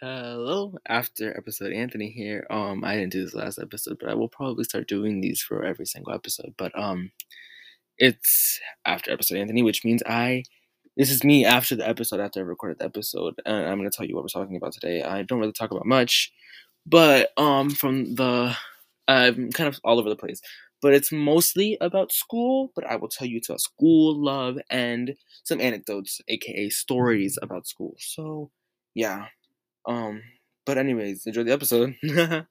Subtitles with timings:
[0.00, 2.46] Hello, after episode Anthony here.
[2.48, 5.62] Um, I didn't do this last episode, but I will probably start doing these for
[5.62, 6.54] every single episode.
[6.56, 7.12] But um,
[7.98, 10.44] it's after episode Anthony, which means I.
[10.96, 14.06] This is me after the episode, after I recorded the episode, and I'm gonna tell
[14.06, 15.02] you what we're talking about today.
[15.02, 16.32] I don't really talk about much,
[16.86, 18.56] but um, from the,
[19.06, 20.40] I'm kind of all over the place,
[20.80, 22.72] but it's mostly about school.
[22.74, 27.96] But I will tell you about school, love, and some anecdotes, aka stories about school.
[27.98, 28.50] So,
[28.94, 29.26] yeah.
[29.90, 30.22] Um,
[30.64, 31.96] but anyways, enjoy the episode.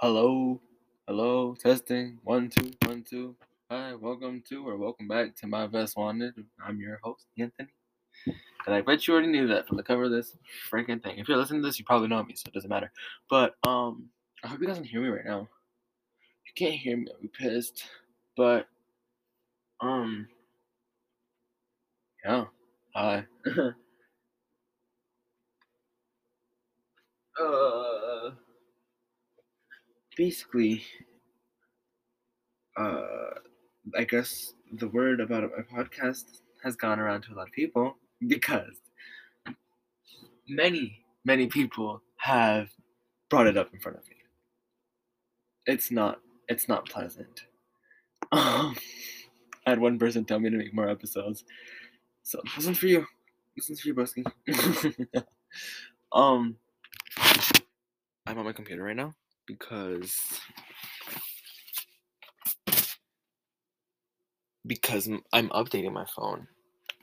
[0.00, 0.60] hello,
[1.06, 3.36] hello, testing, one, two, one, two.
[3.70, 6.34] Hi, welcome to or welcome back to my best wanted.
[6.60, 7.68] I'm your host, Anthony.
[8.66, 10.36] And I bet you already knew that from the cover of this
[10.70, 11.18] freaking thing.
[11.18, 12.92] If you're listening to this, you probably know me, so it doesn't matter.
[13.28, 14.08] But um,
[14.44, 15.48] I hope you guys can hear me right now.
[16.46, 17.84] You can't hear me, be pissed.
[18.36, 18.68] But
[19.80, 20.28] um,
[22.24, 22.44] yeah,
[22.94, 23.24] hi.
[27.40, 28.30] uh,
[30.16, 30.84] basically,
[32.76, 33.02] uh,
[33.98, 37.96] I guess the word about my podcast has gone around to a lot of people
[38.26, 38.74] because
[40.48, 42.68] many, many people have
[43.28, 44.16] brought it up in front of me.
[45.66, 47.46] It's not it's not pleasant.
[48.34, 48.74] Um,
[49.66, 51.44] I had one person tell me to make more episodes.
[52.22, 53.04] So this one's for you.
[53.54, 54.24] This one's for you, Busky.
[56.12, 56.56] um
[58.26, 59.12] I'm on my computer right now
[59.46, 60.16] because
[64.66, 66.46] because I'm updating my phone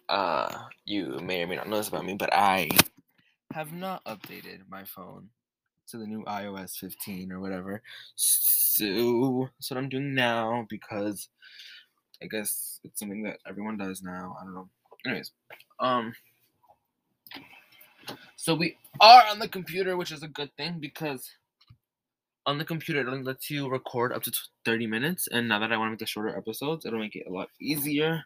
[0.09, 2.69] uh, you may or may not know this about me, but I
[3.53, 5.29] have not updated my phone
[5.87, 7.81] to the new iOS 15 or whatever.
[8.15, 11.29] So that's what I'm doing now because
[12.21, 14.35] I guess it's something that everyone does now.
[14.39, 14.69] I don't know.
[15.05, 15.31] Anyways,
[15.79, 16.13] um,
[18.35, 21.29] so we are on the computer, which is a good thing because
[22.45, 24.31] on the computer it only lets you record up to
[24.65, 25.27] 30 minutes.
[25.31, 27.49] And now that I want to make the shorter episodes, it'll make it a lot
[27.61, 28.23] easier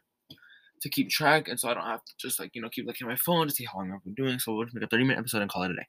[0.84, 3.08] to keep track, and so I don't have to just like you know keep looking
[3.08, 4.38] at my phone to see how long I've been doing.
[4.38, 5.88] So we'll just make a thirty minute episode and call it a day.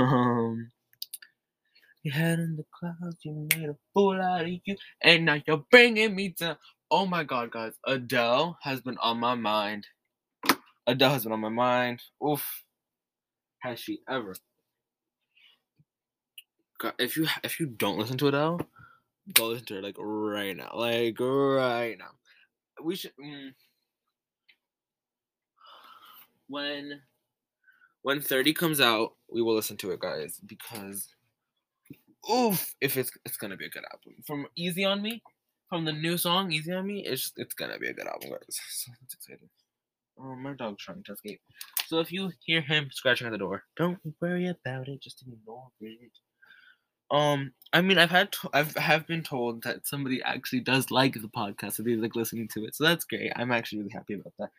[0.00, 0.70] um,
[2.02, 5.64] your head in the clouds, you made a fool out of you, and now you're
[5.70, 6.56] bringing me down.
[6.90, 9.86] Oh my God, guys, Adele has been on my mind.
[10.86, 12.02] Adele has been on my mind.
[12.26, 12.64] Oof,
[13.60, 14.34] has she ever?
[16.80, 18.60] God, if you if you don't listen to Adele,
[19.34, 22.12] go listen to her like right now, like right now.
[22.82, 23.12] We should.
[23.22, 23.52] Mm,
[26.50, 27.00] when
[28.02, 31.08] when 30 comes out, we will listen to it, guys, because
[32.30, 34.14] oof, if it's it's gonna be a good album.
[34.26, 35.22] From Easy on Me,
[35.68, 38.60] from the new song Easy on Me, it's it's gonna be a good album, guys.
[38.68, 39.48] So it's exciting.
[40.18, 41.40] Oh, my dog's trying to escape.
[41.86, 45.00] So if you hear him scratching at the door, don't worry about it.
[45.00, 46.10] Just ignore it.
[47.10, 51.14] Um, I mean, I've had to- I've have been told that somebody actually does like
[51.14, 52.74] the podcast, so they like listening to it.
[52.76, 53.32] So that's great.
[53.34, 54.50] I'm actually really happy about that.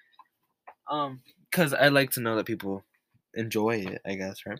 [0.90, 2.84] Um, because I like to know that people
[3.34, 4.60] enjoy it, I guess, right?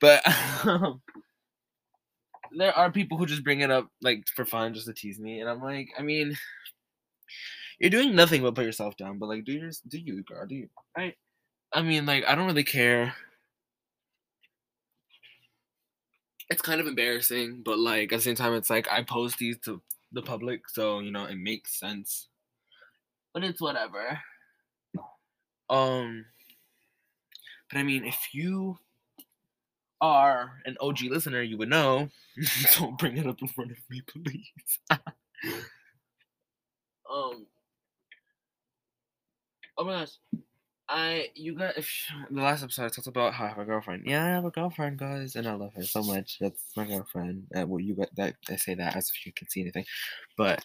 [0.00, 0.22] But
[0.66, 1.02] um,
[2.56, 5.40] there are people who just bring it up like for fun, just to tease me,
[5.40, 6.36] and I'm like, I mean,
[7.78, 9.18] you're doing nothing but put yourself down.
[9.18, 10.46] But like, do your do you, girl?
[10.46, 10.68] Do you?
[10.96, 11.14] I,
[11.72, 13.14] I mean, like, I don't really care.
[16.50, 19.58] It's kind of embarrassing, but like at the same time, it's like I post these
[19.60, 19.80] to
[20.12, 22.28] the public, so you know it makes sense.
[23.32, 24.20] But it's whatever.
[25.70, 26.26] Um,
[27.70, 28.76] but I mean, if you
[30.00, 32.08] are an OG listener, you would know.
[32.78, 34.80] Don't bring it up in front of me, please.
[37.10, 37.46] um.
[39.78, 40.10] Oh my gosh.
[40.92, 41.88] I you got if
[42.30, 44.02] the last episode I talked about how I have a girlfriend.
[44.06, 46.38] Yeah, I have a girlfriend, guys, and I love her so much.
[46.40, 47.46] That's my girlfriend.
[47.56, 48.34] Uh, well, you got that.
[48.48, 49.84] I say that as if you can see anything,
[50.36, 50.64] but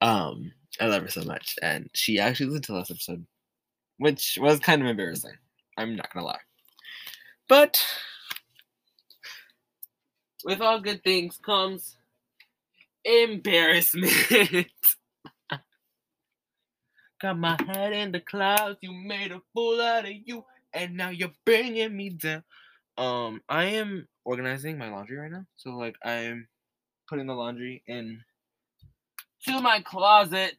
[0.00, 0.50] um,
[0.80, 3.24] I love her so much, and she actually listened to the last episode
[4.02, 5.36] which was kind of embarrassing.
[5.78, 6.40] I'm not gonna lie.
[7.48, 7.80] But
[10.44, 11.96] with all good things comes
[13.04, 14.12] embarrassment.
[17.20, 20.44] Got my head in the clouds, you made a fool out of you,
[20.74, 22.42] and now you're bringing me down.
[22.98, 26.48] Um, I am organizing my laundry right now, so like I'm
[27.08, 28.20] putting the laundry in
[29.46, 30.56] to my closet.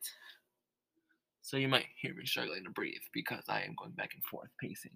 [1.44, 4.48] So you might hear me struggling to breathe because I am going back and forth
[4.62, 4.94] pacing.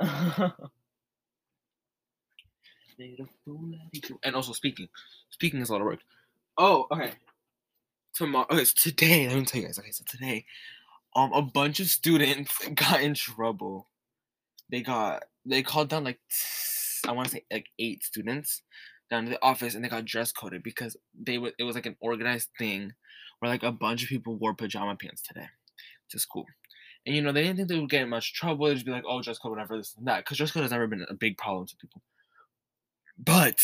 [2.98, 4.18] Made a fool out of you.
[4.24, 4.88] And also speaking.
[5.30, 6.00] Speaking is a lot of work.
[6.58, 7.12] Oh, okay.
[8.12, 9.78] Tomorrow okay, so today, let me tell you guys.
[9.78, 10.44] Okay, so today,
[11.14, 13.86] um a bunch of students got in trouble.
[14.70, 16.18] They got they called down like
[17.06, 18.62] I want to say like eight students
[19.10, 21.86] down to the office and they got dress coded because they were it was like
[21.86, 22.94] an organized thing
[23.38, 25.46] where like a bunch of people wore pajama pants today
[26.10, 26.46] to school.
[27.06, 28.66] And you know, they didn't think they would get in much trouble.
[28.66, 30.24] They'd just be like, oh, dress code, whatever, this and that.
[30.24, 32.02] Because dress code has never been a big problem to people.
[33.18, 33.58] But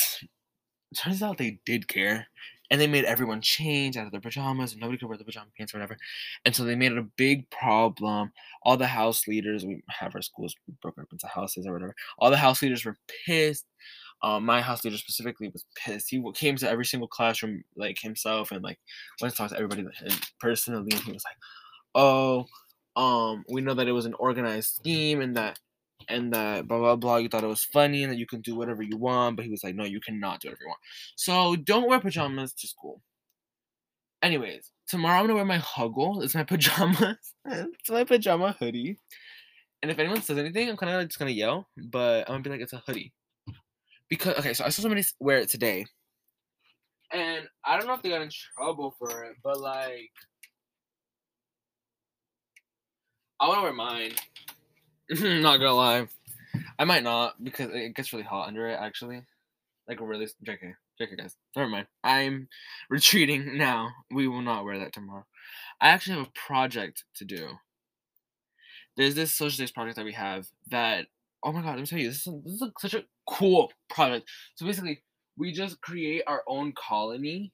[0.96, 2.26] turns out they did care.
[2.72, 5.48] And they made everyone change out of their pajamas, and nobody could wear the pajama
[5.58, 5.96] pants or whatever.
[6.44, 8.30] And so they made it a big problem.
[8.62, 11.96] All the house leaders, we have our schools broken up into houses or whatever.
[12.20, 12.96] All the house leaders were
[13.26, 13.66] pissed.
[14.22, 16.10] Um, my house leader specifically was pissed.
[16.10, 18.78] He came to every single classroom like himself and like
[19.20, 19.84] went to talk to everybody
[20.38, 20.92] personally.
[20.92, 21.38] And he was like,
[21.94, 22.46] "Oh,
[22.96, 25.58] um, we know that it was an organized scheme and that
[26.08, 27.16] and that blah blah blah.
[27.16, 29.50] You thought it was funny and that you can do whatever you want, but he
[29.50, 30.80] was like, no, you cannot do whatever you want.
[31.16, 33.00] So don't wear pajamas to school.
[34.22, 36.22] Anyways, tomorrow I'm gonna wear my huggle.
[36.22, 37.34] It's my pajamas.
[37.46, 38.98] it's my pajama hoodie.
[39.82, 42.50] And if anyone says anything, I'm kind of just gonna yell, but I'm gonna be
[42.50, 43.12] like, it's a hoodie.
[44.08, 45.86] Because okay, so I saw somebody wear it today,
[47.12, 50.10] and I don't know if they got in trouble for it, but like,
[53.40, 54.12] I want to wear mine.
[55.42, 56.06] not gonna lie.
[56.78, 59.22] I might not because it gets really hot under it actually.
[59.88, 60.74] Like really JK.
[61.00, 61.36] JK guys.
[61.56, 61.86] Never mind.
[62.04, 62.48] I'm
[62.90, 63.90] retreating now.
[64.10, 65.24] We will not wear that tomorrow.
[65.80, 67.48] I actually have a project to do.
[68.96, 71.06] There's this social studies project that we have that
[71.42, 74.28] oh my god, let me tell you, this is, this is such a cool project.
[74.56, 75.02] So basically,
[75.38, 77.52] we just create our own colony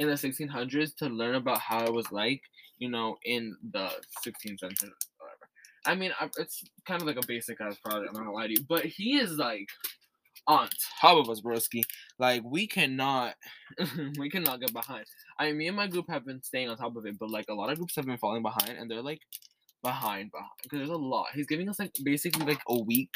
[0.00, 2.42] in the 1600s to learn about how it was like,
[2.78, 3.90] you know, in the
[4.26, 4.90] 16th century
[5.84, 8.08] I mean, it's kind of like a basic ass project.
[8.08, 9.68] I'm not gonna lie to you, but he is like
[10.46, 10.68] on
[11.00, 11.82] top of us, broski.
[12.18, 13.34] Like we cannot,
[14.18, 15.04] we cannot get behind.
[15.38, 17.46] I mean, me and my group have been staying on top of it, but like
[17.48, 19.20] a lot of groups have been falling behind, and they're like
[19.82, 21.26] behind, behind because there's a lot.
[21.34, 23.14] He's giving us like basically like a week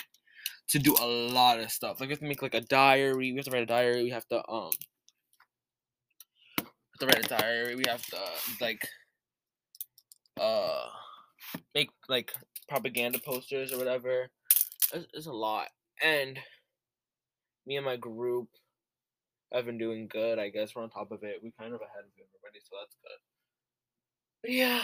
[0.69, 2.01] to do a lot of stuff.
[2.01, 3.33] Like we have to make like a diary.
[3.33, 4.03] We have to write a diary.
[4.03, 4.71] We have to um.
[6.59, 6.67] Have
[7.01, 7.77] to write a diary.
[7.77, 8.19] We have to
[8.61, 8.87] like
[10.41, 10.87] uh
[11.75, 12.33] make like
[12.69, 14.29] propaganda posters or whatever.
[14.93, 15.69] It's, it's a lot.
[16.03, 16.39] And
[17.67, 18.49] me and my group
[19.53, 20.39] have been doing good.
[20.39, 21.41] I guess we're on top of it.
[21.43, 23.19] We kind of ahead of everybody, so that's good.
[24.43, 24.83] But yeah,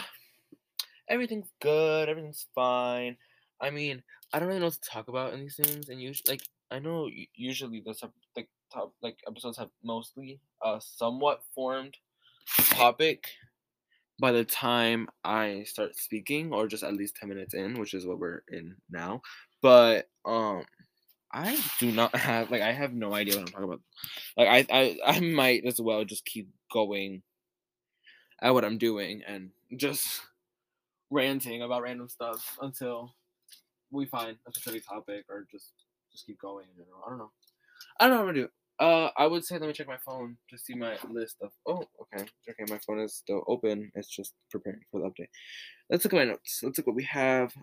[1.09, 2.09] everything's good.
[2.09, 3.17] Everything's fine.
[3.61, 6.33] I mean, I don't really know what to talk about in these things, and usually,
[6.33, 6.41] like,
[6.71, 7.95] I know usually the
[8.35, 11.97] like top like episodes have mostly a somewhat formed
[12.71, 13.25] topic
[14.19, 18.05] by the time I start speaking, or just at least 10 minutes in, which is
[18.05, 19.21] what we're in now.
[19.61, 20.65] But um
[21.31, 23.81] I do not have like I have no idea what I'm talking about.
[24.37, 27.23] Like I I, I might as well just keep going
[28.41, 30.21] at what I'm doing and just
[31.09, 33.13] ranting about random stuff until
[33.91, 35.71] we find a specific topic or just
[36.11, 37.01] just keep going in general.
[37.05, 37.31] I don't know.
[37.99, 38.51] I don't know what I'm gonna do.
[38.79, 41.51] Uh, I would say let me check my phone to see my list of.
[41.67, 42.65] Oh, okay, okay.
[42.67, 43.91] My phone is still open.
[43.95, 45.29] It's just preparing for the update.
[45.89, 46.61] Let's look at my notes.
[46.63, 47.53] Let's look what we have.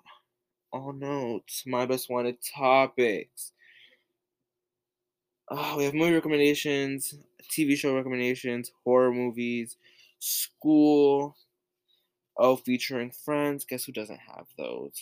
[0.72, 1.64] All notes.
[1.66, 3.52] My best wanted topics.
[5.48, 7.12] Oh, we have movie recommendations,
[7.50, 9.76] TV show recommendations, horror movies,
[10.20, 11.36] school.
[12.36, 13.64] Oh, featuring friends.
[13.64, 14.92] Guess who doesn't have those?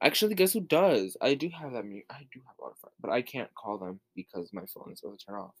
[0.00, 1.16] Actually, guess who does?
[1.20, 2.04] I do have that mute.
[2.08, 4.92] I do have a lot of friends, but I can't call them because my phone
[4.92, 5.54] is supposed to turn off.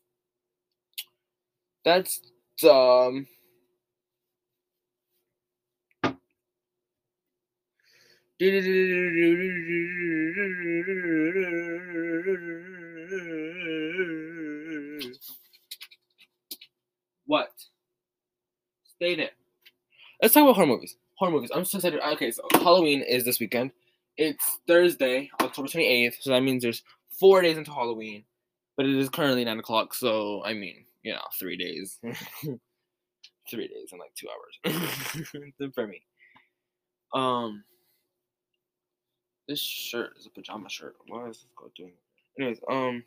[1.84, 2.20] That's
[2.60, 3.26] dumb.
[17.26, 17.50] What?
[18.84, 19.30] Stay there.
[20.22, 20.96] Let's talk about horror movies.
[21.16, 21.50] Horror movies.
[21.52, 22.00] I'm so excited.
[22.00, 23.72] Okay, so Halloween is this weekend.
[24.18, 26.82] It's Thursday, October 28th, so that means there's
[27.20, 28.24] four days into Halloween,
[28.76, 32.00] but it is currently 9 o'clock, so I mean, you know, three days.
[33.48, 36.02] three days and like two hours for me.
[37.14, 37.62] Um,
[39.46, 40.96] this shirt is a pajama shirt.
[41.06, 41.92] What is this guy doing?
[42.36, 42.42] It?
[42.42, 43.04] Anyways, um,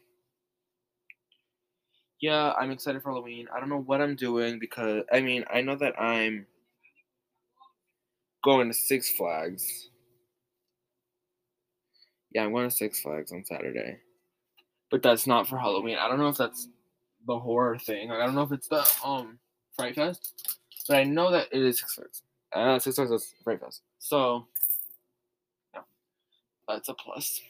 [2.21, 3.47] yeah, I'm excited for Halloween.
[3.53, 6.47] I don't know what I'm doing because I mean, I know that I'm
[8.43, 9.90] going to Six Flags
[12.31, 13.97] yeah, I'm going to Six Flags on Saturday.
[14.89, 15.97] But that's not for Halloween.
[15.97, 16.67] I don't know if that's
[17.25, 18.09] the horror thing.
[18.09, 19.39] Like, I don't know if it's the um
[19.75, 20.57] Fright Fest.
[20.87, 22.23] But I know that it is Six Flags.
[22.53, 23.81] Uh, Six Flags is Fright Fest.
[23.99, 24.47] So,
[25.73, 25.81] yeah.
[26.67, 27.41] That's a plus.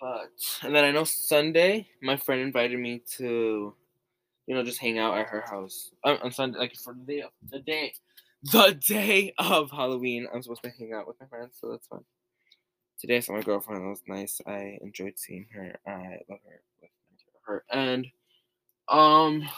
[0.00, 0.30] But
[0.62, 3.74] and then I know Sunday, my friend invited me to,
[4.46, 7.22] you know, just hang out at her house on, on Sunday, like for the day,
[7.50, 7.92] the day,
[8.50, 10.26] the day of Halloween.
[10.32, 12.02] I'm supposed to hang out with my friends, so that's fun.
[13.00, 13.88] Today saw my girlfriend.
[13.88, 14.42] Was nice.
[14.46, 15.78] I enjoyed seeing her.
[15.86, 16.60] I love her.
[17.46, 18.06] Her and
[18.90, 19.48] um,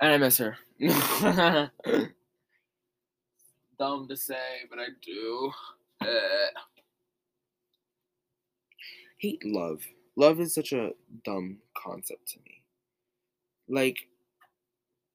[0.00, 0.56] and I miss her.
[3.76, 4.36] Dumb to say,
[4.70, 5.50] but I do.
[6.00, 6.60] Uh,
[9.18, 9.82] hate love.
[10.14, 10.92] Love is such a
[11.24, 12.62] dumb concept to me.
[13.68, 13.98] Like,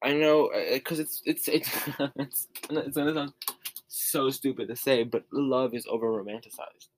[0.04, 1.70] I know, because it's it's it's
[2.16, 3.32] it's it's gonna sound
[3.92, 6.88] so stupid to say, but love is over romanticized.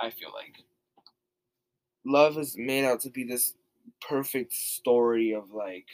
[0.00, 0.56] I feel like
[2.06, 3.54] love is made out to be this
[4.00, 5.86] perfect story of like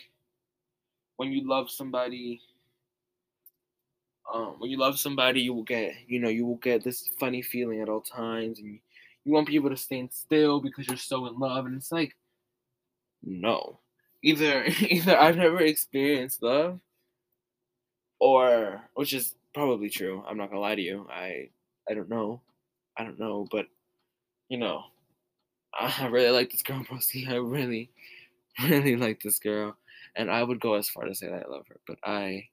[1.17, 2.41] when you love somebody
[4.33, 7.43] um, when you love somebody you will get you know you will get this funny
[7.43, 8.79] feeling at all times and you,
[9.27, 12.15] won't be able to stand still because you're so in love and it's like
[13.23, 13.79] no
[14.23, 16.79] either either i've never experienced love
[18.21, 21.49] or which is probably true i'm not gonna lie to you i
[21.89, 22.41] i don't know
[22.99, 23.67] i don't know but
[24.49, 24.85] you know
[25.79, 27.29] I really like this girl, Broski.
[27.29, 27.91] I really,
[28.63, 29.77] really like this girl.
[30.17, 32.49] And I would go as far to say that I love her, but I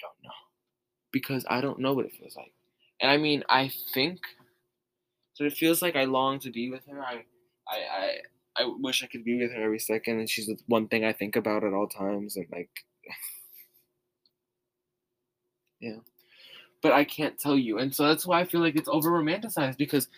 [0.00, 0.30] don't know.
[1.12, 2.52] Because I don't know what it feels like.
[3.00, 4.20] And I mean, I think
[5.34, 7.02] so it feels like I long to be with her.
[7.02, 7.24] I
[7.68, 8.16] I I
[8.56, 11.12] I wish I could be with her every second and she's the one thing I
[11.12, 12.70] think about at all times and like
[15.82, 15.96] Yeah.
[16.80, 17.78] But I can't tell you.
[17.78, 20.08] And so that's why I feel like it's over romanticized because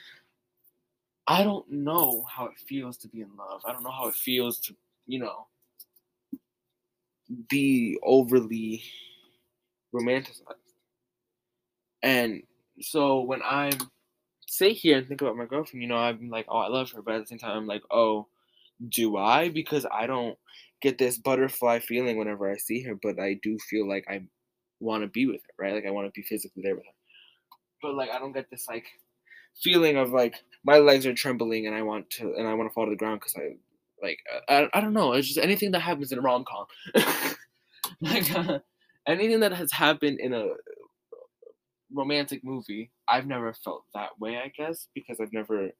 [1.26, 3.62] I don't know how it feels to be in love.
[3.66, 5.46] I don't know how it feels to, you know,
[7.48, 8.82] be overly
[9.94, 10.42] romanticized.
[12.02, 12.42] And
[12.80, 13.72] so when I
[14.46, 17.00] sit here and think about my girlfriend, you know, I'm like, oh, I love her,
[17.00, 18.28] but at the same time, I'm like, oh,
[18.90, 19.48] do I?
[19.48, 20.36] Because I don't
[20.82, 24.24] get this butterfly feeling whenever I see her, but I do feel like I
[24.80, 25.74] want to be with her, right?
[25.74, 26.92] Like I want to be physically there with her.
[27.82, 28.86] But like I don't get this like
[29.62, 32.74] feeling of like my legs are trembling and I want to and I want to
[32.74, 33.56] fall to the ground because I
[34.02, 35.12] like I, I don't know.
[35.12, 36.66] It's just anything that happens in a rom com
[38.00, 38.58] like uh,
[39.06, 40.48] anything that has happened in a
[41.92, 45.70] romantic movie I've never felt that way I guess because I've never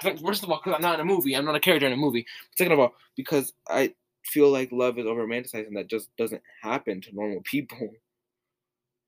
[0.00, 1.34] cause, first of all because I'm not in a movie.
[1.34, 2.26] I'm not a character in a movie.
[2.56, 3.94] Second of all because I
[4.24, 7.90] feel like love is over romanticized and that just doesn't happen to normal people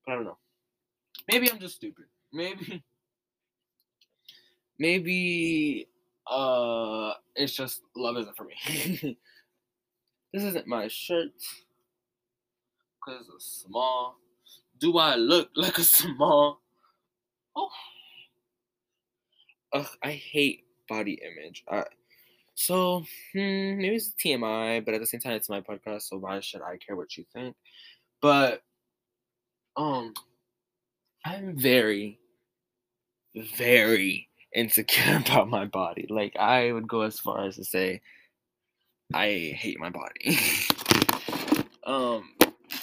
[0.07, 0.37] I don't know
[1.31, 2.83] maybe I'm just stupid maybe
[4.79, 5.87] maybe
[6.29, 9.17] uh it's just love isn't for me.
[10.33, 11.31] this isn't my shirt
[13.05, 14.17] because it's small.
[14.79, 16.61] Do I look like a small?
[17.55, 17.69] Oh,
[19.73, 21.63] Ugh, I hate body image.
[21.67, 21.83] Uh,
[22.55, 23.01] so
[23.33, 26.61] hmm, maybe it's TMI, but at the same time, it's my podcast, so why should
[26.61, 27.55] I care what you think?
[28.21, 28.63] But
[29.77, 30.13] um,
[31.23, 32.19] I'm very,
[33.57, 36.07] very insecure about my body.
[36.09, 38.01] Like I would go as far as to say
[39.13, 40.37] I hate my body.
[41.85, 42.33] um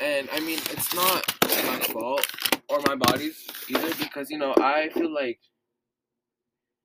[0.01, 2.27] and I mean it's not my fault
[2.69, 5.39] or my body's either because you know I feel like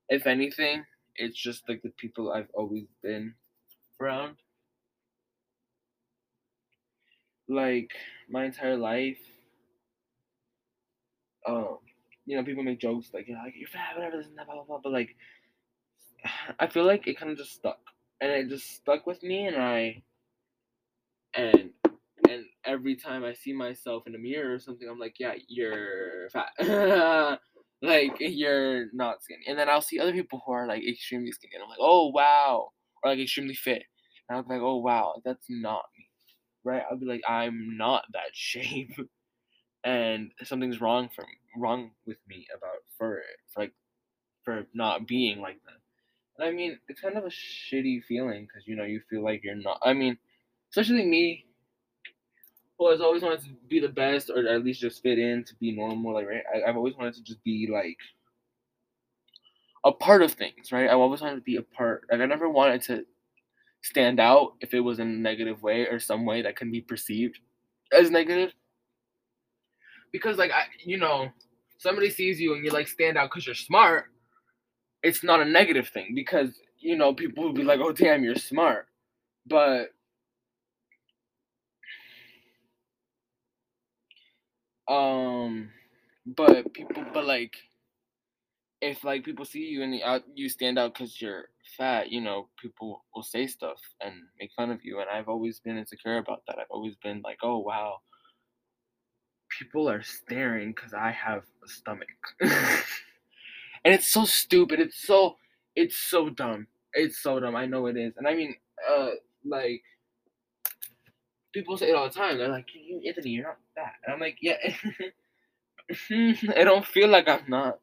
[0.09, 0.83] if anything
[1.15, 3.35] it's just like the people I've always been
[4.01, 4.35] around.
[7.47, 7.91] Like
[8.29, 9.19] my entire life
[11.49, 11.79] um
[12.29, 14.45] you know, people make jokes like, you know, like you're fat, whatever, this and that,
[14.45, 14.79] blah blah blah.
[14.83, 15.15] But like,
[16.59, 17.79] I feel like it kind of just stuck,
[18.21, 20.03] and it just stuck with me, and I,
[21.33, 21.71] and
[22.29, 26.29] and every time I see myself in the mirror or something, I'm like, yeah, you're
[26.29, 26.49] fat.
[27.81, 29.45] like you're not skinny.
[29.47, 32.11] And then I'll see other people who are like extremely skinny, and I'm like, oh
[32.13, 32.69] wow,
[33.03, 33.81] or like extremely fit,
[34.29, 36.05] and I'm like, oh wow, that's not me,
[36.63, 36.83] right?
[36.91, 38.93] I'll be like, I'm not that shape
[39.83, 41.25] and something's wrong from
[41.57, 43.21] wrong with me about for,
[43.57, 43.73] like
[44.43, 45.79] for not being like that.
[46.37, 49.43] And I mean, it's kind of a shitty feeling because you know you feel like
[49.43, 49.79] you're not.
[49.83, 50.17] I mean,
[50.71, 51.45] especially me,
[52.77, 55.55] who has always wanted to be the best or at least just fit in to
[55.55, 56.13] be normal.
[56.13, 57.97] Like right, I, I've always wanted to just be like
[59.85, 60.71] a part of things.
[60.71, 62.03] Right, I always wanted to be a part.
[62.11, 63.05] Like I never wanted to
[63.81, 66.81] stand out if it was in a negative way or some way that can be
[66.81, 67.39] perceived
[67.97, 68.53] as negative
[70.11, 71.29] because like I, you know,
[71.77, 74.05] somebody sees you and you like stand out because you're smart.
[75.03, 78.35] It's not a negative thing because you know people will be like, "Oh, damn, you're
[78.35, 78.87] smart,"
[79.47, 79.89] but
[84.87, 85.69] um,
[86.25, 87.55] but people, but like
[88.81, 89.99] if like people see you and
[90.35, 91.45] you stand out because you're
[91.77, 94.99] fat, you know, people will say stuff and make fun of you.
[94.99, 96.57] And I've always been insecure about that.
[96.59, 97.97] I've always been like, oh wow,
[99.59, 102.07] people are staring because I have a stomach.
[102.41, 102.83] and
[103.83, 104.79] it's so stupid.
[104.79, 105.35] It's so
[105.75, 106.67] it's so dumb.
[106.93, 107.55] It's so dumb.
[107.55, 108.13] I know it is.
[108.17, 108.55] And I mean,
[108.89, 109.09] uh,
[109.45, 109.83] like
[111.53, 112.37] people say it all the time.
[112.37, 114.57] They're like, "You, Anthony, you're not fat," and I'm like, "Yeah."
[116.55, 117.79] I don't feel like I'm not.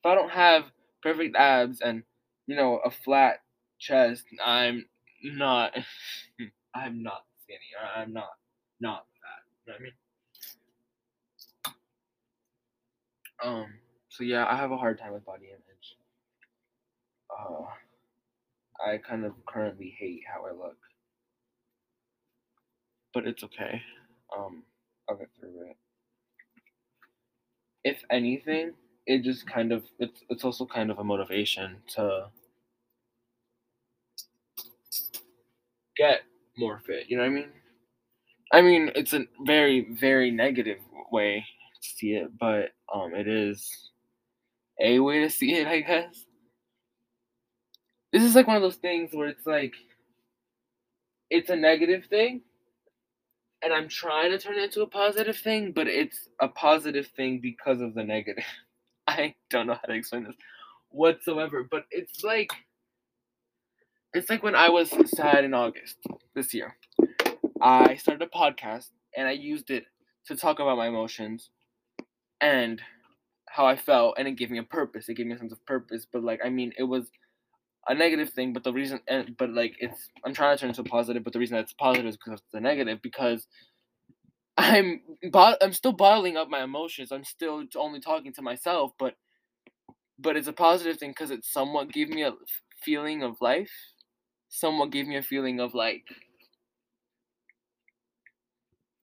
[0.00, 0.64] If I don't have
[1.02, 2.02] perfect abs and
[2.46, 3.40] you know a flat
[3.78, 4.86] chest, I'm
[5.22, 5.76] not.
[6.74, 7.70] I'm not skinny.
[7.96, 8.30] I'm not
[8.80, 9.42] not fat.
[9.66, 9.92] You know what I mean?
[13.42, 13.66] Um.
[14.08, 15.96] So yeah, I have a hard time with body image.
[17.30, 17.64] Uh,
[18.84, 20.76] I kind of currently hate how I look,
[23.12, 23.80] but it's okay.
[24.36, 24.62] Um,
[25.08, 25.76] I'll get through it.
[27.84, 28.72] If anything,
[29.06, 32.30] it just kind of it's it's also kind of a motivation to
[35.96, 36.22] get
[36.56, 37.06] more fit.
[37.08, 37.52] You know what I mean?
[38.52, 40.78] I mean, it's a very very negative
[41.10, 41.46] way
[41.94, 43.90] see it, but um, it is
[44.80, 46.24] a way to see it, I guess.
[48.12, 49.74] This is like one of those things where it's like
[51.30, 52.42] it's a negative thing,
[53.62, 57.40] and I'm trying to turn it into a positive thing, but it's a positive thing
[57.40, 58.44] because of the negative.
[59.06, 60.36] I don't know how to explain this
[60.90, 62.50] whatsoever, but it's like
[64.14, 65.98] it's like when I was sad in August
[66.34, 66.76] this year.
[67.60, 69.86] I started a podcast and I used it
[70.26, 71.50] to talk about my emotions
[72.40, 72.80] and
[73.48, 75.08] how I felt, and it gave me a purpose.
[75.08, 76.06] It gave me a sense of purpose.
[76.10, 77.10] But like, I mean, it was
[77.88, 80.78] a negative thing, but the reason, and but like, it's I'm trying to turn it
[80.78, 83.46] a positive, but the reason that it's positive is because it's a negative because
[84.56, 85.00] I'm
[85.34, 87.12] I'm still bottling up my emotions.
[87.12, 89.14] I'm still only talking to myself, but
[90.18, 92.32] but it's a positive thing because it somewhat gave me a
[92.84, 93.72] feeling of life.
[94.48, 96.04] Somewhat gave me a feeling of like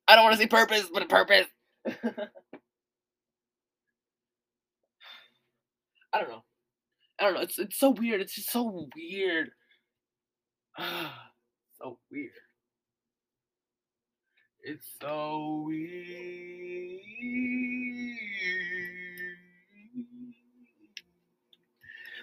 [0.07, 1.47] I don't want to say purpose, but a purpose.
[6.13, 6.43] I don't know.
[7.19, 7.41] I don't know.
[7.41, 8.21] It's it's so weird.
[8.21, 9.51] It's just so weird.
[11.77, 12.31] so weird.
[14.63, 16.99] It's so weird.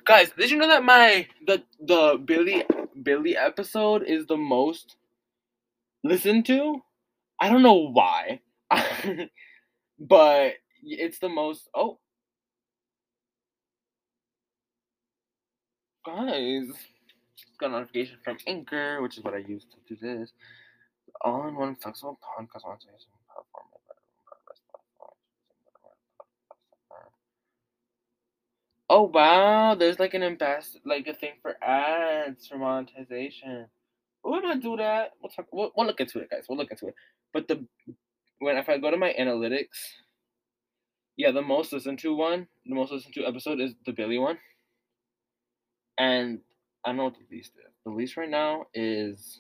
[0.05, 2.65] Guys, did you know that my the the Billy
[3.03, 4.97] Billy episode is the most
[6.03, 6.83] listened to?
[7.41, 8.41] I don't know why.
[9.99, 11.99] but it's the most oh
[16.09, 16.69] guys
[17.61, 20.33] got a notification from Anchor, which is what I use to do this
[21.23, 23.67] all-in-one flexible podcast monetization platform.
[28.91, 33.67] Oh wow, there's like an ambassador, like a thing for ads for monetization.
[34.25, 35.13] We're gonna do that.
[35.21, 35.47] We'll talk.
[35.53, 36.47] We'll, we'll look into it, guys.
[36.49, 36.95] We'll look into it.
[37.35, 37.67] But the
[38.39, 39.67] when if I go to my analytics,
[41.17, 44.39] yeah, the most listened to one, the most listened to episode is the Billy one,
[45.99, 46.41] and
[46.85, 47.73] I don't know what the least is.
[47.85, 49.39] The least right now is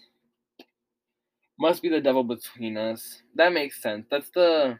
[1.58, 3.22] must be the devil between us.
[3.34, 4.06] That makes sense.
[4.10, 4.78] That's the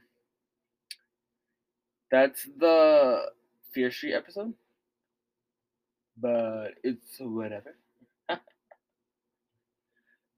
[2.11, 3.27] that's the
[3.73, 4.55] Fear Street episode.
[6.21, 7.77] But it's whatever.
[8.29, 8.39] I'm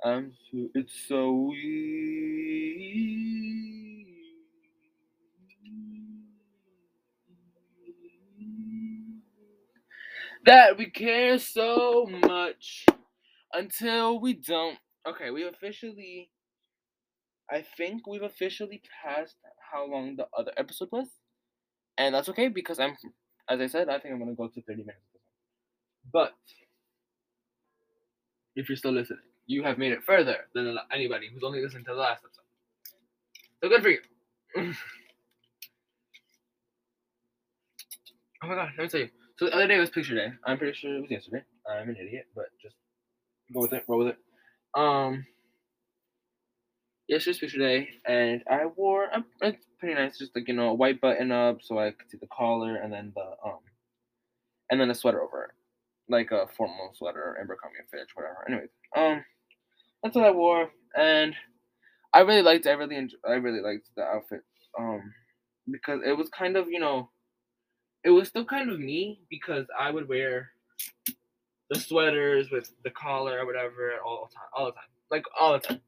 [0.04, 3.39] um, so it's so weird.
[10.44, 12.86] That we care so much
[13.52, 16.30] until we don't Okay, we've officially.
[17.50, 19.36] I think we've officially passed
[19.72, 21.08] how long the other episode was,
[21.98, 22.96] and that's okay because I'm,
[23.48, 25.00] as I said, I think I'm gonna go to thirty minutes.
[26.12, 26.34] But
[28.54, 31.92] if you're still listening, you have made it further than anybody who's only listened to
[31.92, 32.44] the last episode.
[33.62, 34.00] So good for you.
[38.42, 39.10] oh my god, let me tell you.
[39.40, 40.34] So the other day was picture day.
[40.44, 41.42] I'm pretty sure it was yesterday.
[41.66, 42.76] I'm an idiot, but just
[43.54, 43.84] go with it.
[43.88, 44.18] Roll with it.
[44.78, 45.24] Um,
[47.08, 50.74] yesterday's picture day, and I wore a, it's pretty nice, just like you know a
[50.74, 53.60] white button up so I could see the collar, and then the um,
[54.70, 58.44] and then a sweater over it, like a formal sweater, Abercrombie and Fitch, whatever.
[58.46, 59.24] Anyways, um,
[60.02, 61.34] that's what I wore, and
[62.12, 62.66] I really liked.
[62.66, 64.42] I really enjoyed, I really liked the outfit,
[64.78, 65.14] um,
[65.70, 67.08] because it was kind of you know,
[68.04, 70.50] it was still kind of me because I would wear
[71.70, 75.52] the sweaters with the collar or whatever all the time, all the time, like all
[75.52, 75.80] the time.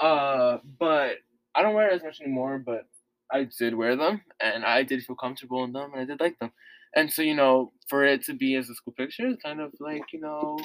[0.00, 1.16] Uh, but
[1.54, 2.58] I don't wear it as much anymore.
[2.58, 2.86] But
[3.30, 6.38] I did wear them, and I did feel comfortable in them, and I did like
[6.38, 6.52] them.
[6.96, 9.72] And so, you know, for it to be as a school picture is kind of
[9.78, 10.58] like, you know,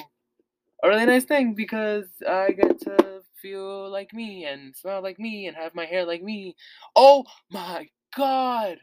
[0.82, 5.46] a really nice thing because I get to feel like me and smell like me
[5.46, 6.56] and have my hair like me.
[6.96, 8.78] Oh my god!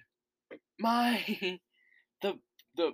[0.79, 1.19] My
[2.23, 2.39] the
[2.77, 2.93] the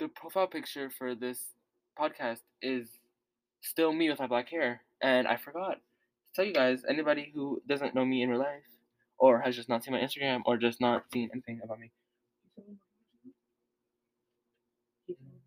[0.00, 1.54] the profile picture for this
[1.98, 2.88] podcast is
[3.62, 5.80] still me with my black hair, and I forgot to
[6.34, 6.84] tell you guys.
[6.88, 8.64] Anybody who doesn't know me in real life,
[9.18, 11.92] or has just not seen my Instagram, or just not seen anything about me.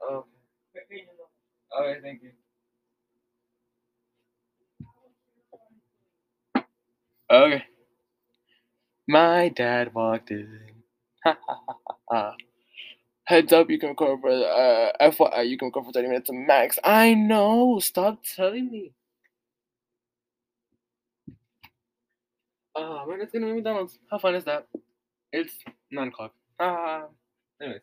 [0.00, 0.24] Oh.
[1.78, 2.32] Okay, thank you.
[7.30, 7.64] Okay.
[9.08, 10.60] My dad walked in.
[11.24, 12.34] Ha ha ha ha ha.
[13.24, 16.78] Heads up, you can record for uh FYI, you can record for 30 minutes max.
[16.84, 17.80] I know.
[17.80, 18.92] Stop telling me.
[22.76, 23.98] Oh man, it's gonna be McDonald's.
[24.10, 24.68] How fun is that?
[25.32, 25.52] It's
[25.90, 26.32] nine o'clock.
[26.60, 27.06] Ah.
[27.60, 27.80] anyways.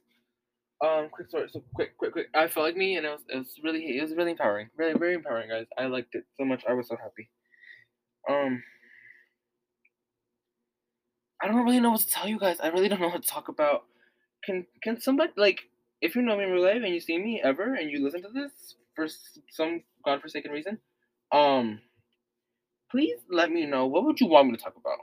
[0.84, 1.48] Um, quick story.
[1.52, 2.28] So quick, quick, quick.
[2.36, 4.70] I felt like me, and it was, it was really, it was really empowering.
[4.78, 5.68] Really, very empowering, guys.
[5.78, 6.64] I liked it so much.
[6.68, 7.30] I was so happy.
[8.30, 8.62] Um,
[11.44, 12.58] I don't really know what to tell you guys.
[12.62, 13.84] I really don't know what to talk about.
[14.46, 15.60] Can can somebody like,
[16.02, 18.22] if you know me in real life and you see me ever and you listen
[18.24, 19.08] to this for
[19.52, 20.80] some godforsaken reason,
[21.32, 21.80] um,
[22.90, 23.86] please let me know.
[23.88, 25.00] What would you want me to talk about?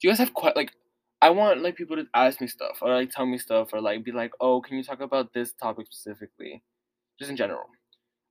[0.00, 0.72] Do you guys have quite like
[1.20, 4.04] I want like people to ask me stuff or like tell me stuff or like
[4.04, 6.62] be like, oh, can you talk about this topic specifically,
[7.18, 7.66] just in general.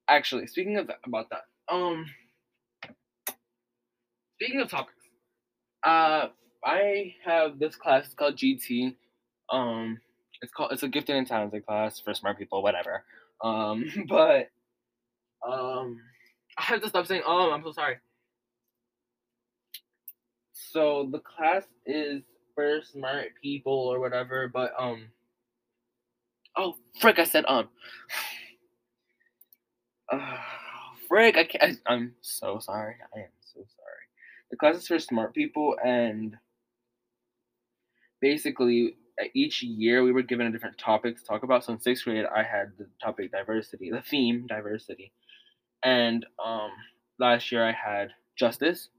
[0.10, 2.06] Actually, speaking of that, about that, um,
[4.36, 4.98] speaking of topics,
[5.86, 6.28] uh,
[6.64, 8.96] I have this class it's called GT.
[9.50, 10.00] Um,
[10.42, 13.04] it's called it's a gifted and talented class for smart people, whatever.
[13.44, 14.50] Um, but
[15.48, 16.00] um,
[16.58, 17.52] I have to stop saying oh.
[17.52, 17.98] I'm so sorry.
[20.54, 22.22] So the class is
[22.56, 25.08] for smart people or whatever, but um
[26.58, 27.70] Oh frick I said um
[30.12, 30.38] uh,
[31.08, 32.96] frick I can't I, I'm so sorry.
[33.16, 34.06] I am so sorry.
[34.52, 36.38] The class is for smart people and
[38.22, 38.96] basically
[39.34, 41.64] each year we were given a different topic to talk about.
[41.64, 45.12] So in sixth grade I had the topic diversity, the theme diversity.
[45.84, 46.72] And um
[47.20, 48.90] last year I had justice.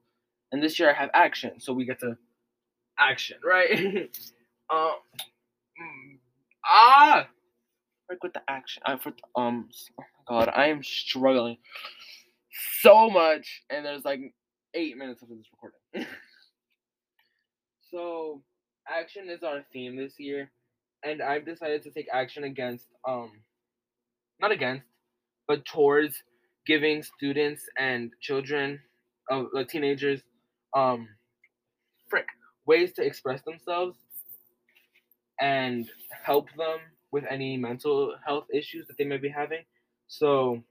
[0.51, 1.61] And this year I have action.
[1.61, 2.17] So we get to
[2.99, 3.71] action, right?
[4.71, 4.95] um,
[5.81, 6.19] mm,
[6.65, 7.27] ah,
[8.09, 8.83] like with the action.
[8.87, 11.57] I for um, oh god, I am struggling
[12.81, 14.21] so much, and there's like
[14.75, 16.15] eight minutes of this recording.
[17.91, 18.43] so,
[18.93, 20.51] action is our theme this year,
[21.05, 23.31] and I've decided to take action against um,
[24.41, 24.87] not against,
[25.47, 26.23] but towards
[26.67, 28.81] giving students and children,
[29.31, 30.21] uh, like teenagers,
[30.77, 31.09] um,
[32.09, 32.27] frick
[32.67, 33.97] ways to express themselves
[35.41, 35.89] and
[36.25, 36.79] help them
[37.11, 39.65] with any mental health issues that they may be having.
[40.09, 40.63] So,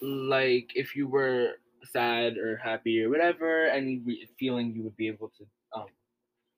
[0.00, 1.54] like, if you were
[1.92, 4.02] sad or happy or whatever, any
[4.38, 5.46] feeling you would be able to
[5.78, 5.86] um,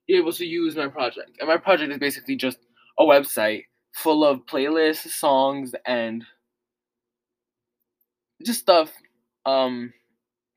[0.06, 1.36] be able to use my project.
[1.40, 2.58] And my project is basically just
[2.98, 6.24] a website full of playlists, songs, and
[8.44, 8.90] just stuff
[9.46, 9.92] um,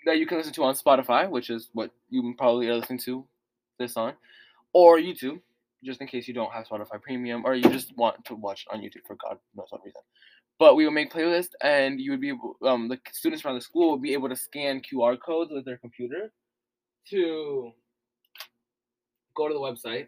[0.05, 3.25] that you can listen to on Spotify, which is what you probably are listening to
[3.79, 4.13] this on,
[4.73, 5.39] or YouTube,
[5.83, 8.81] just in case you don't have Spotify Premium or you just want to watch on
[8.81, 10.01] YouTube for God knows what reason.
[10.59, 13.61] But we will make playlists, and you would be able, um, the students from the
[13.61, 16.31] school would be able to scan QR codes with their computer
[17.09, 17.71] to
[19.35, 20.07] go to the website,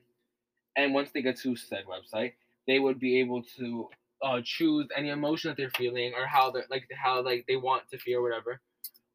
[0.76, 2.34] and once they get to said website,
[2.68, 3.90] they would be able to
[4.24, 7.84] uh, choose any emotion that they're feeling or how they're like how like they want
[7.90, 8.62] to feel or whatever.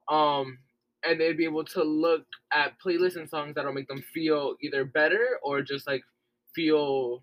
[0.08, 0.58] Um,
[1.04, 4.84] and they'd be able to look at playlists and songs that'll make them feel either
[4.84, 6.02] better or just like
[6.54, 7.22] feel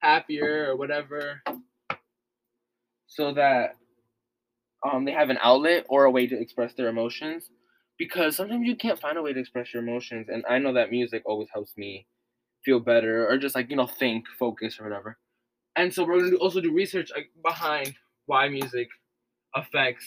[0.00, 1.42] happier or whatever
[3.08, 3.76] so that
[4.90, 7.50] um, they have an outlet or a way to express their emotions
[7.98, 10.90] because sometimes you can't find a way to express your emotions and i know that
[10.92, 12.06] music always helps me
[12.64, 15.18] feel better or just like you know think focus or whatever.
[15.76, 17.10] And so we're going to also do research
[17.44, 17.94] behind
[18.26, 18.88] why music
[19.54, 20.04] affects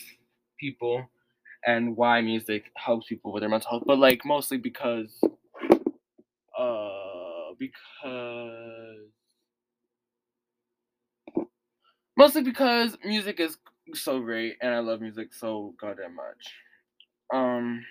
[0.60, 1.10] people
[1.66, 5.20] and why music helps people with their mental health, but like mostly because
[6.58, 8.71] uh because
[12.16, 13.58] mostly because music is
[13.94, 16.54] so great and I love music so goddamn much.
[17.32, 17.84] Um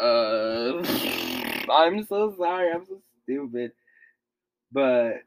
[0.00, 0.82] uh
[1.70, 3.72] I'm so sorry, I'm so stupid.
[4.72, 5.22] But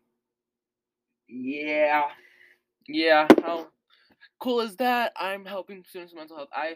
[1.27, 2.10] yeah.
[2.88, 3.71] Yeah, I'll
[4.39, 6.49] cool is that, I'm helping students with mental health.
[6.53, 6.75] I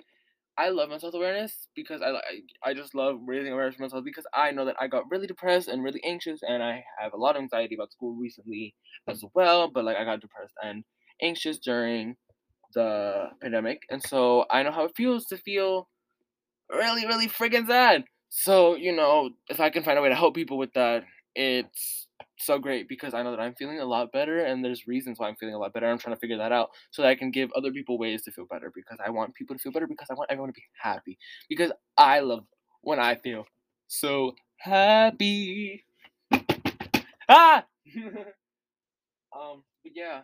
[0.60, 2.20] I love mental health awareness because I
[2.64, 5.26] I, just love raising awareness for mental health because I know that I got really
[5.28, 8.76] depressed and really anxious and I have a lot of anxiety about school recently
[9.08, 9.72] as well.
[9.72, 10.84] But like I got depressed and
[11.22, 12.18] anxious during
[12.76, 15.90] the pandemic, and so I know how it feels to feel
[16.72, 18.06] really really freaking sad.
[18.30, 22.09] So you know if I can find a way to help people with that, it's
[22.40, 25.28] so great because I know that I'm feeling a lot better and there's reasons why
[25.28, 25.88] I'm feeling a lot better.
[25.88, 28.32] I'm trying to figure that out so that I can give other people ways to
[28.32, 30.64] feel better because I want people to feel better because I want everyone to be
[30.82, 31.18] happy
[31.50, 32.46] because I love
[32.82, 33.46] when I feel
[33.88, 35.84] so happy.
[37.28, 37.66] Ah!
[39.36, 40.22] um, but yeah.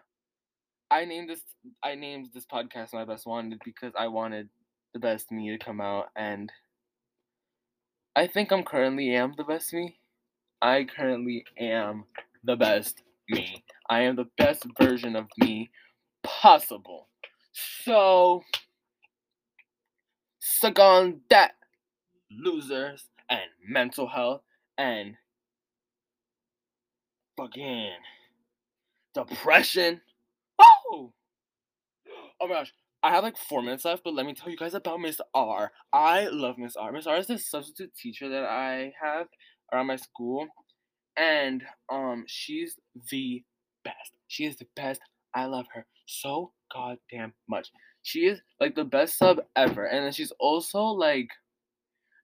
[0.92, 1.42] I named this
[1.84, 4.50] I named this podcast my best wanted because I wanted
[4.94, 6.52] the best me to come out and
[8.16, 9.98] I think I'm currently am the best me.
[10.66, 12.06] I currently am
[12.44, 13.64] the best me.
[13.88, 15.70] I am the best version of me
[16.24, 17.08] possible.
[17.84, 18.42] So,
[20.40, 21.52] suck on that,
[22.32, 24.42] losers, and mental health,
[24.76, 25.14] and
[27.38, 27.92] fucking
[29.14, 30.02] depression.
[30.58, 31.14] Oh!
[32.42, 32.74] Oh my gosh.
[33.04, 35.72] I have like four minutes left, but let me tell you guys about Miss R.
[35.94, 36.92] I love Miss R.
[36.92, 39.28] Miss R is this substitute teacher that I have
[39.76, 40.48] around my school,
[41.18, 42.78] and um, she's
[43.12, 43.44] the
[43.84, 44.14] best.
[44.28, 45.02] She is the best.
[45.34, 47.72] I love her so goddamn much.
[48.04, 51.30] She is like the best sub ever, and then she's also like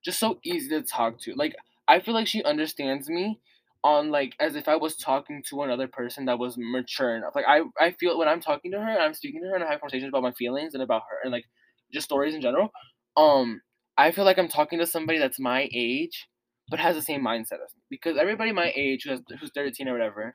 [0.04, 1.34] just so easy to talk to.
[1.34, 1.54] Like
[1.88, 3.40] I feel like she understands me
[3.84, 7.34] on like as if I was talking to another person that was mature enough.
[7.34, 9.70] Like I I feel when I'm talking to her, I'm speaking to her and I
[9.70, 11.44] have conversations about my feelings and about her and like
[11.92, 12.70] just stories in general.
[13.16, 13.60] Um,
[13.98, 16.26] I feel like I'm talking to somebody that's my age
[16.72, 17.82] but has the same mindset as me.
[17.90, 20.34] Because everybody my age who's 13 or whatever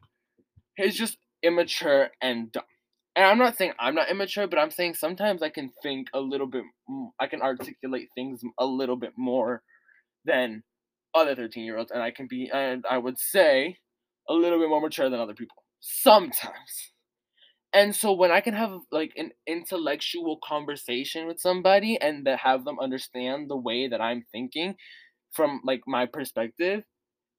[0.78, 2.64] is just immature and dumb.
[3.16, 6.20] And I'm not saying I'm not immature, but I'm saying sometimes I can think a
[6.20, 6.64] little bit,
[7.20, 9.64] I can articulate things a little bit more
[10.26, 10.62] than
[11.16, 11.90] other 13 year olds.
[11.90, 13.78] And I can be, and I would say,
[14.30, 15.64] a little bit more mature than other people.
[15.80, 16.92] Sometimes.
[17.74, 22.64] And so when I can have like an intellectual conversation with somebody and that have
[22.64, 24.76] them understand the way that I'm thinking,
[25.38, 26.84] from like my perspective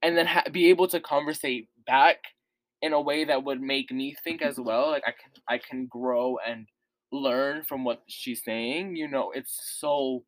[0.02, 2.18] and then ha- be able to conversate back
[2.80, 5.86] in a way that would make me think as well like i can i can
[5.86, 6.66] grow and
[7.12, 10.22] learn from what she's saying you know it's so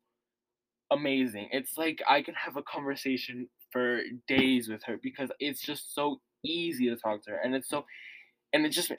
[0.91, 1.47] amazing.
[1.51, 6.19] It's like i can have a conversation for days with her because it's just so
[6.43, 7.85] easy to talk to her and it's so
[8.53, 8.91] and it just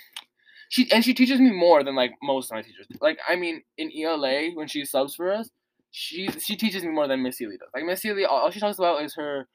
[0.68, 3.62] she and she teaches me more than like most of my teachers like i mean
[3.78, 5.50] in ela when she subs for us
[5.90, 7.68] she she teaches me more than Miss Sealy does.
[7.74, 9.48] Like Miss Sealy, all she talks about is her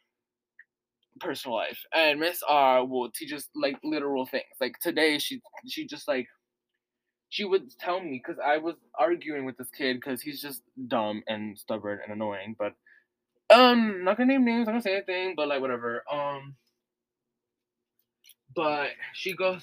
[1.19, 4.43] personal life, and Miss R will teach us like literal things.
[4.60, 6.28] Like today, she she just like
[7.30, 11.24] she would tell me because I was arguing with this kid because he's just dumb
[11.28, 12.56] and stubborn and annoying.
[12.58, 12.74] But
[13.50, 16.04] um, not gonna name names, I'm not gonna say anything, but like whatever.
[16.12, 16.56] Um,
[18.56, 19.62] but she goes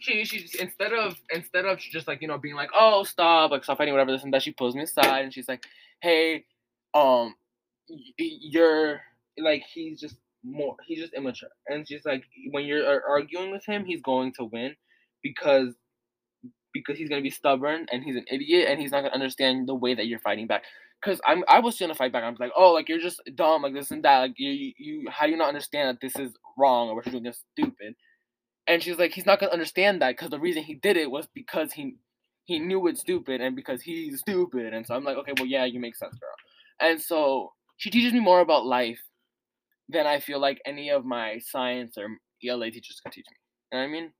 [0.00, 3.64] she she instead of instead of just like you know being like oh stop like
[3.64, 5.62] stop fighting whatever this and that she pulls me aside and she's like
[6.00, 6.44] hey
[6.94, 7.34] um
[8.18, 9.00] you're
[9.38, 13.84] like he's just more he's just immature and she's like when you're arguing with him
[13.84, 14.74] he's going to win
[15.22, 15.74] because
[16.72, 19.74] because he's gonna be stubborn and he's an idiot and he's not gonna understand the
[19.74, 20.64] way that you're fighting back.
[21.02, 22.24] Cause I'm I was gonna fight back.
[22.24, 24.18] I'm like, oh, like you're just dumb, like this and that.
[24.18, 27.12] Like you you how do you not understand that this is wrong or what you're
[27.12, 27.94] doing is stupid?
[28.70, 31.26] And she's like, he's not gonna understand that because the reason he did it was
[31.34, 31.96] because he
[32.44, 34.72] he knew it's stupid and because he's stupid.
[34.74, 36.30] And so I'm like, okay, well, yeah, you make sense, girl.
[36.80, 39.00] And so she teaches me more about life
[39.88, 42.08] than I feel like any of my science or
[42.44, 43.36] ELA teachers can teach me.
[43.72, 44.12] You know what I mean?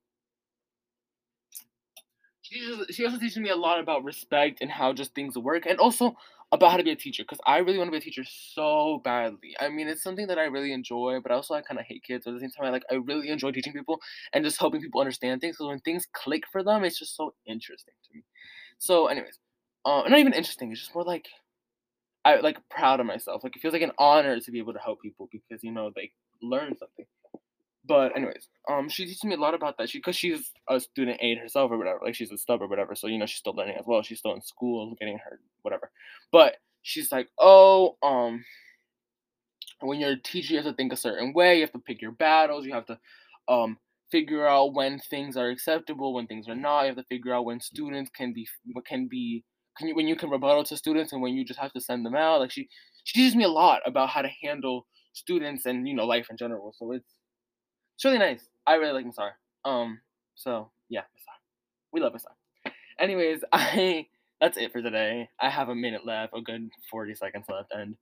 [2.51, 5.67] She, teaches, she also teaches me a lot about respect and how just things work,
[5.67, 6.17] and also
[6.53, 9.01] about how to be a teacher because I really want to be a teacher so
[9.05, 9.55] badly.
[9.61, 12.27] I mean, it's something that I really enjoy, but also I kind of hate kids.
[12.27, 14.01] At the same time, I like I really enjoy teaching people
[14.33, 15.57] and just helping people understand things.
[15.57, 18.25] Because when things click for them, it's just so interesting to me.
[18.79, 19.39] So, anyways,
[19.85, 20.73] uh, not even interesting.
[20.73, 21.29] It's just more like
[22.25, 23.45] I like proud of myself.
[23.45, 25.91] Like it feels like an honor to be able to help people because you know
[25.95, 27.07] they learn something.
[27.91, 29.91] But anyways, um, she teaches me a lot about that.
[29.91, 31.99] She because she's a student aide herself or whatever.
[32.05, 32.95] Like she's a stub or whatever.
[32.95, 34.01] So you know she's still learning as well.
[34.01, 35.91] She's still in school, getting her whatever.
[36.31, 38.45] But she's like, oh, um,
[39.81, 41.57] when you're a teacher, you have to think a certain way.
[41.57, 42.65] You have to pick your battles.
[42.65, 42.99] You have to,
[43.49, 43.77] um,
[44.13, 46.83] figure out when things are acceptable, when things are not.
[46.83, 48.47] You have to figure out when students can be,
[48.87, 49.43] can be,
[49.77, 52.07] can you, when you can rebuttal to students and when you just have to send
[52.07, 52.39] them out.
[52.39, 52.69] Like she,
[53.03, 56.37] she teaches me a lot about how to handle students and you know life in
[56.37, 56.73] general.
[56.79, 57.15] So it's
[58.01, 58.49] it's really nice.
[58.67, 59.33] I really like Miss R.
[59.67, 60.01] Um,
[60.35, 61.35] so yeah, Miss R.
[61.93, 62.73] We love Miss R.
[62.99, 64.07] Anyways, I
[64.41, 65.29] that's it for today.
[65.39, 67.97] I have a minute left, a good 40 seconds left, and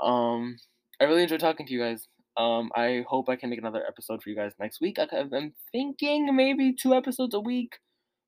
[0.00, 0.56] um,
[1.00, 2.06] I really enjoyed talking to you guys.
[2.36, 4.98] Um, I hope I can make another episode for you guys next week.
[5.00, 7.72] I'm thinking maybe two episodes a week,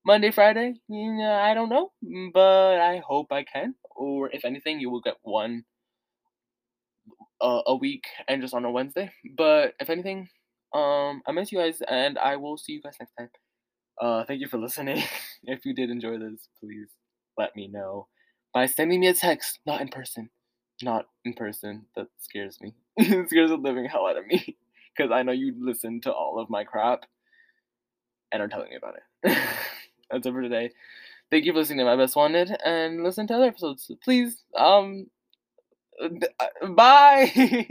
[0.04, 0.74] Monday, Friday.
[0.90, 1.92] I don't know,
[2.34, 3.76] but I hope I can.
[3.94, 5.62] Or if anything, you will get one
[7.40, 9.12] uh, a week and just on a Wednesday.
[9.36, 10.28] But if anything,
[10.74, 13.30] um, I miss you guys, and I will see you guys next time.
[14.00, 15.02] Uh, thank you for listening.
[15.44, 16.88] if you did enjoy this, please
[17.38, 18.08] let me know
[18.52, 20.30] by sending me a text, not in person.
[20.82, 21.86] Not in person.
[21.96, 22.74] That scares me.
[22.96, 24.56] it scares the living hell out of me.
[24.96, 27.04] Because I know you listen to all of my crap
[28.32, 29.38] and are telling me about it.
[30.10, 30.70] That's it for today.
[31.30, 33.90] Thank you for listening to My Best Wanted and listen to other episodes.
[34.04, 35.06] Please, um,
[36.02, 37.32] uh, bye!